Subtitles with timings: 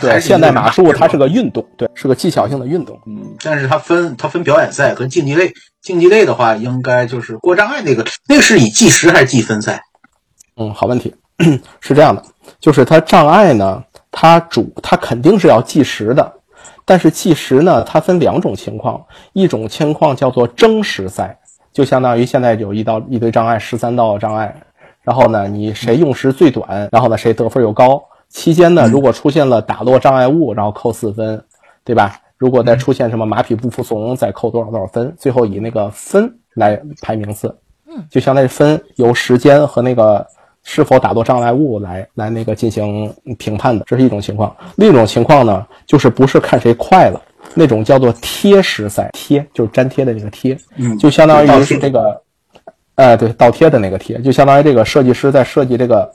[0.00, 2.98] 对，现代马术它是个运动，对，是个技巧性的运动。
[3.06, 5.52] 嗯，但是它分它分表演赛和竞技类，
[5.82, 9.82] 竞技类的话，应该就是过障碍那个，那个是以计时还是计分赛？
[10.56, 11.14] 嗯，好问题，
[11.80, 12.22] 是这样的，
[12.60, 16.32] 就是它障碍呢，它主它肯定是要计时的，
[16.84, 21.38] 但是计时呢，它分两种情况，一种情况叫做争时赛，
[21.72, 24.54] 就相当于现在有一道一堆障碍，十三道障碍，
[25.02, 28.02] 然后呢，你谁用时最短，然后呢谁得分又高。
[28.28, 31.42] 期间呢，如果出现了打落障碍物，然后扣四分，
[31.82, 32.20] 对吧？
[32.36, 37.52] 如果再出现什么马匹不服从，再扣多少多少分，最后以那个分来排名次。
[37.88, 40.24] 嗯，就相当于分由时间和那个
[40.62, 44.54] 是否打落障碍物来来那个进行评判的，这是一种情况。
[44.76, 47.20] 另一种情况呢，就是不是看谁快了，
[47.54, 52.22] 那种叫做贴时赛，贴就是粘贴的那个贴，嗯，就相当于是这个，
[52.96, 56.08] 哎，对，倒贴的那个贴，就相当于这个设计师在设计这个。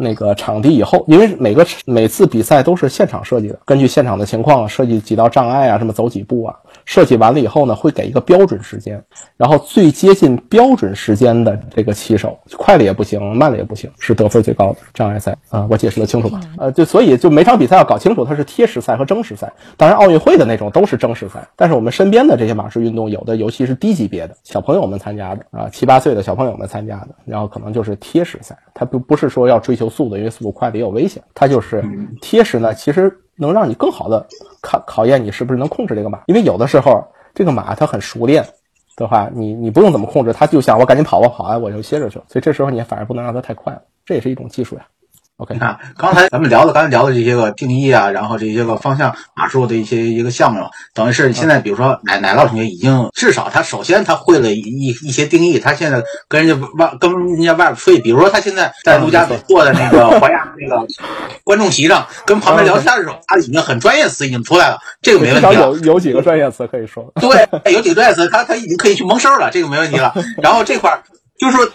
[0.00, 6.54] 那个场地以后，因为每个每次比赛都是现场设计的，根据现场的情况设计几道障碍啊，什么走几步啊。
[6.84, 9.02] 设计完了以后呢，会给一个标准时间，
[9.36, 15.66] 然后最接近标准时间的这个骑手，快了也不行，慢了也不行，是得分最高的障碍赛啊。
[15.70, 16.40] 我解释的清楚吧？
[16.58, 19.52] 呃，就所以就每场比赛要搞清楚它是贴时赛和争时赛。
[19.76, 28.56] 当然，奥运会的那种都是争时赛，但是我们身边的这些马术运动，有的尤其是低级别的小朋友们参加的啊，七八岁的小朋友们参加的，然后可能就是贴时赛。
[28.74, 31.22] 它不不是说要追求速度，因为速度快的也有危险。
[31.34, 31.84] 它就是
[32.20, 33.12] 贴时呢，其实。
[33.38, 34.26] 能让你更好的
[34.60, 37.02] 考考验你是不是能控制这个马，因为有的时候
[37.34, 38.44] 这个马它很熟练
[38.96, 42.24] 的话，你你不用怎么控制，它就想我赶紧跑吧跑啊，我就歇着去了。
[42.28, 44.86] 所以这时候你反而不能让它太快了，这也是一种技术呀。
[45.38, 60.84] OK，你看刚才咱们聊的，刚才聊的这些个定义啊，然后这些个方向马术的一些一个项目，等于是现在比如说奶奶酪同学已经至少他首先他会了一一些定义，他现在跟人家外跟人家外边吹，比如说他现在在陆家嘴坐在那个华亚那个
[61.44, 65.54] 观众席上跟旁边聊天的时候，他已经很专业词已经出来了，这个没问题。
[65.54, 67.12] 有有几个专业词可以说。
[67.14, 70.12] 对，有几个专业词，他他已经可以去蒙声了，这个没问题了。
[70.42, 71.00] 然后这块。
[71.38, 71.68] 就是说，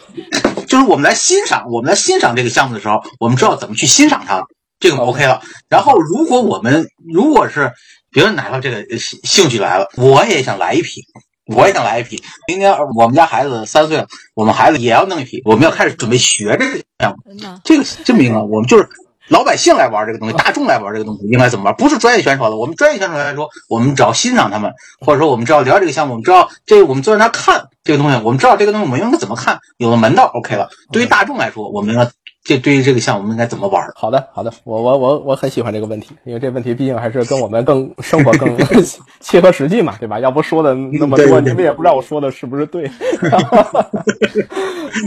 [0.73, 4.43] 就是我们来欣赏，我们来欣赏这个项目的时候，我们知道怎么去欣赏它，
[4.79, 5.39] 这个 OK 了。
[5.69, 7.71] 然后，如果我们如果是，
[8.09, 11.03] 比如哪怕这个兴趣来了，我也想来一批，
[11.45, 12.23] 我也想来一批。
[12.47, 17.17] 明年我们家孩子三岁了，我们孩子也要弄一批，我们要开始准备学这个项目。
[17.63, 18.89] 这个证明了我们就是。
[19.29, 21.75] 老百姓来玩这个东西，大众来玩这个东西，应该怎么玩？
[21.75, 22.55] 不是专业选手了。
[22.55, 30.69] 我们专业选手来说，我们只要欣赏他们，或者说我们只要聊这个项目，我们知道这我们坐在那看这个东西，我们知道这个东西我们应该怎么看，有了门道，OK 了。
[30.91, 32.09] 对于大众来说，我们要。
[32.43, 33.81] 这对于这个项目，我们应该怎么玩？
[33.95, 38.57] 好的，好的，我我我我很喜欢这个问题，因为这问题毕竟还是跟我们更生活更
[39.21, 40.19] 切合实际嘛，对吧？
[40.19, 42.91] 要不说的那么多，你们也不知道我说的是不是对。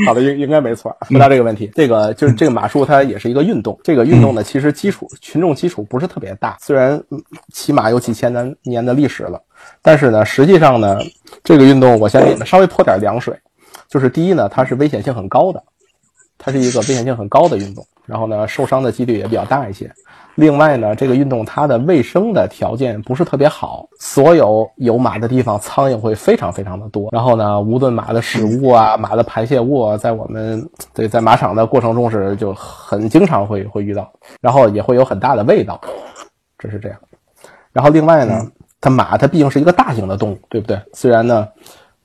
[0.06, 0.96] 好的，应应该没错。
[1.08, 3.78] 回答这个问题，这个就是这个马术，它也是一个运动。
[3.84, 6.98] 这个运动呢，其实基础群众基础不是特别大，虽然
[7.52, 9.38] 起码有几千年年的历史了，
[9.82, 10.98] 但是呢，实际上呢，
[11.44, 13.38] 这个运动我先给你们稍微泼点凉水，
[13.88, 15.62] 就是第一呢，它是危险性很高的。
[16.38, 19.90] 它是一个危险性很高的运动，然后呢，受伤的几率也比较大一些。
[20.34, 27.08] 另外呢，这个运动它的卫生的条件不是特别好，所有有马的地方苍蝇会非常非常的多。
[27.10, 35.80] 然后呢，无论马的食物啊、马的排泄物啊，在我们对在马场的过程中是就很经常会会遇到，然后也会有很大的味道，
[36.58, 36.98] 这是这样。
[37.72, 38.46] 然后另外呢，
[38.78, 40.78] 它马它毕竟是一个大型的动物，对不对？
[40.92, 41.48] 虽然呢。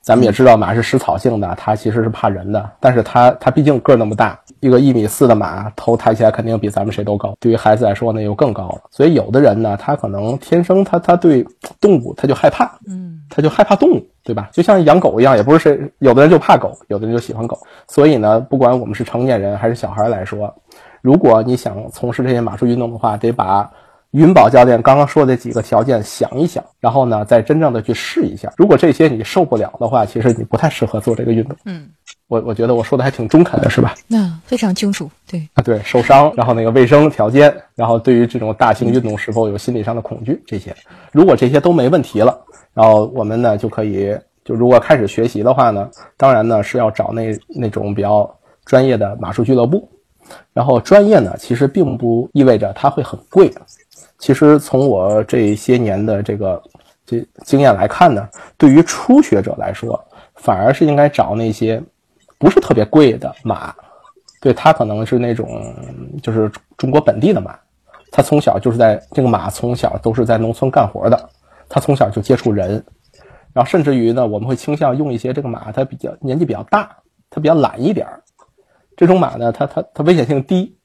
[0.02, 7.32] 咱们也知道马是食草性的，它其实是怕人的，但是它它毕竟个儿那么大，一个一米四的马头抬起来肯定比咱们谁都高。
[7.38, 8.80] 对于孩子来说呢，又更高了。
[8.90, 11.46] 所以有的人呢，他可能天生他他对
[11.80, 14.48] 动物他就害怕，嗯，他就害怕动物，对吧？
[14.52, 17.56] 就像养狗一样，也不是谁有的人就怕狗，有的人就喜欢狗。
[17.86, 20.52] 所以呢，不管我们是成年人还是小孩来说，
[21.00, 23.70] 如果你想从事这些马术运动的话，得把。
[24.12, 28.52] 云宝教练刚刚说的几个条件，想一想，然后呢，再真正的去试一下。
[28.58, 31.56] 如果这些你受不了的话，其实你不太适合做这个运动。
[31.64, 31.88] 嗯，
[32.28, 33.94] 我我觉得我说的还挺中肯的，是吧？
[34.06, 35.10] 那非常清楚。
[35.26, 40.76] 对啊，对，受伤，然后那个卫生条件，然后对于这种大型运动是否有心理上的恐惧，这些，
[41.10, 42.38] 如果这些都没问题了，
[42.74, 45.88] 然后我们呢就可以，就如果开始学习的话呢，
[46.18, 48.30] 当然呢是要找那那种比较
[48.66, 49.88] 专业的马术俱乐部。
[50.52, 53.52] 然后专业呢，其实并不意味着它会很贵。
[54.18, 56.62] 其实从我这些年的这个
[57.04, 60.02] 这经验来看呢，对于初学者来说，
[60.36, 61.82] 反而是应该找那些
[62.38, 63.74] 不是特别贵的马。
[64.40, 65.72] 对他可能是那种
[66.20, 67.56] 就是中国本地的马，
[68.10, 71.28] 他从小就是在这个马从小都是在农村干活的，
[71.68, 72.84] 他从小就接触人，
[73.52, 76.90] 然后甚至于呢，我们会倾向用一些这个马，它比较年纪比较大，
[77.30, 78.21] 它比较懒一点儿。
[78.96, 80.76] 这种马呢，它它它危险性低，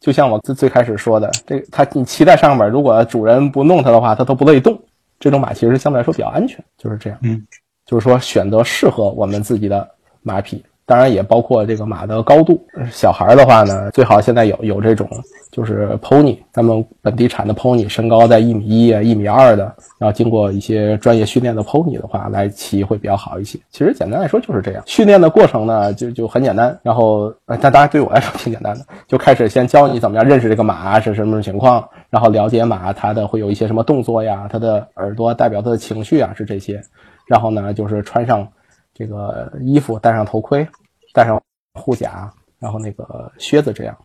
[0.00, 4.80] 就像我最最开始说的，这它你骑在上面，如果主人不弄它的话，它都不乐意动。
[5.20, 7.18] 这种马其实相对来说比较安全，就是这样。
[7.22, 7.46] 嗯，
[7.86, 9.88] 就是说选择适合我们自己的
[10.22, 10.64] 马匹。
[10.92, 12.62] 当然也包括这个马的高度。
[12.90, 15.08] 小孩的话呢，最好现在有有这种
[15.50, 23.58] 就是 pony，咱们本地产的 pony，身高在一米一啊、一米二的，然后经过一些专业训练的 pony 的话，来骑会比较好一些。
[23.70, 24.82] 其实简单来说就是这样。
[24.84, 26.78] 训练的过程呢，就就很简单。
[26.82, 36.82] 然后，但当然对我来说挺简单的，就开始先教你怎么样认识这个马是什么情况，然后了解马它的会有一些什么动作呀，它的耳朵代表它的情绪啊是这些。
[37.26, 38.46] 然后呢，就是穿上。
[38.94, 40.68] 这个衣服戴上头盔，
[41.12, 41.40] 戴上
[41.74, 43.96] 护甲，然后那个靴子这样，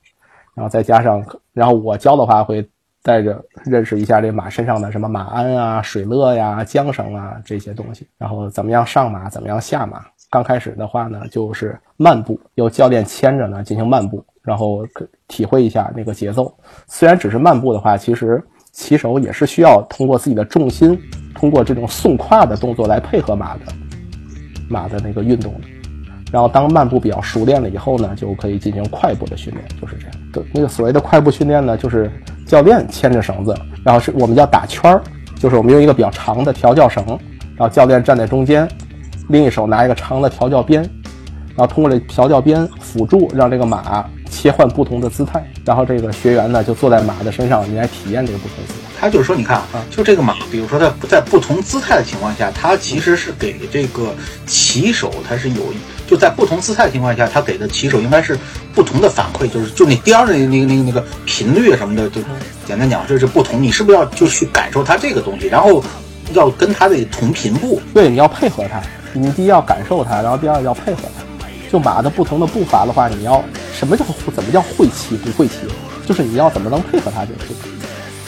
[0.54, 1.24] 然后再加上，
[1.54, 2.68] 然后我教的话会
[3.04, 10.06] 带着认识一下这马身上的什么马鞍啊、水勒呀、缰绳啊这些东西，然后怎么样上马，怎么样下马。
[10.30, 14.86] 刚开始的话呢，就是慢步，由教练牵着呢进行慢步，然后
[15.27, 16.54] 体会一下那个节奏。
[16.88, 18.44] 虽然只是慢步的话，其实
[18.74, 21.00] 骑手也是需要通过自己的重心，
[21.33, 23.62] 通过这种送胯的动作来配合马的。
[24.69, 25.68] 马的那个运动的，
[26.31, 30.12] 然后当慢步比较熟练了以后呢，就可以进行快步的训练，就是这样。
[30.33, 32.12] 对，那个所谓的快步训练呢，就是
[32.45, 35.01] 教练牵着绳子，然后是我们叫打圈儿，
[35.35, 37.03] 就是我们用一个比较长的调教绳，
[37.56, 38.68] 然后教练站在中间，
[39.29, 40.81] 另一手拿一个长的调教鞭，
[41.56, 48.87] 然后通过这调教鞭辅助，让这个马切换不同的姿态，然后这个学员呢就坐在马的身上，你来体验这个不同姿态。
[48.99, 54.15] 他就是说，你看啊，就这个马，比如说它在不同姿态的情况下，它其实是给这个
[54.47, 55.61] 骑手，它是有
[56.07, 58.38] 就在不同姿态的情况下，它给的骑手应该是
[58.73, 62.21] 不同的反馈，就是就你颠儿的那个那个那个频率什么的，就
[62.65, 63.61] 简单讲就是不同。
[63.61, 65.83] 你是不是要就去感受它这个东西，然后
[66.33, 67.79] 要跟它的同频步？
[67.94, 68.81] 对，你要配合它。
[69.13, 71.23] 你第一要感受它，然后第二要配合它。
[71.71, 74.03] 就马的不同的步伐的话，你要什么叫
[74.33, 75.55] 怎么叫会骑不会骑？
[76.07, 77.53] 就是你要怎么能配合它就是。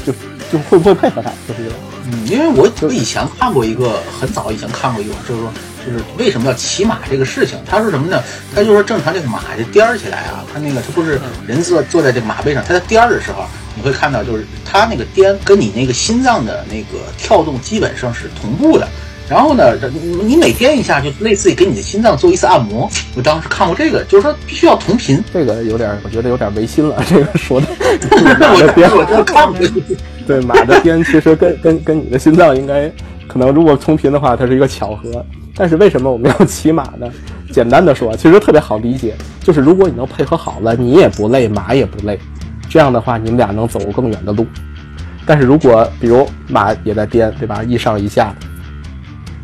[0.06, 0.14] 就
[0.52, 1.76] 就会不会配合他，就是这
[2.06, 5.54] 嗯，因为我我以前看过一个，很早以前看过一个，就是说，
[5.86, 7.60] 就是为什么要骑马这个事情。
[7.70, 8.22] 他说什么呢？
[8.56, 18.88] 他就说正常这个马这颠儿起来啊，他那个他不是人坐坐在这个马背上，他在颠儿的时候，你会看到就是他那个颠跟你那个心脏的那个跳动基本上是同步的。
[19.30, 19.76] 然后呢，
[20.24, 22.90] 你每颠一下，就类似于给你的心脏做一次按摩。
[23.16, 25.24] 我当时看过这个，就是说必须要同频。
[25.32, 26.96] 这个有点，我觉得有点违心了。
[27.08, 29.60] 这个说的，我颠我都看过。
[30.26, 32.92] 对马的颠，其实跟跟跟你的心脏应该
[33.28, 35.26] 可能，如果同频的话，它是一个巧合。
[35.56, 37.08] 但是为什么我们要骑马呢？
[37.52, 42.18] 简单的说，其实特别好理解，就是如果你能配合好了，你也不累，马也不累，
[42.70, 44.46] 这样的话你们俩能走更远的路。
[45.26, 47.64] 但是如果比如马也在颠，对吧？
[47.64, 48.34] 一上一下，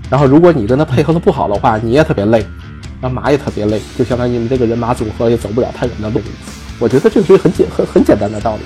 [0.10, 2.46] 然后如果你跟他配合的不好的话，你也特别累，
[3.02, 6.22] 那马也特别累，就相当于你们这个人马组合也走不了太远的路。
[6.80, 8.62] 我觉得这个是很简很很简单的道理。